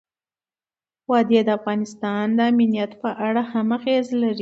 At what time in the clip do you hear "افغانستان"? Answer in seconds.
1.59-2.25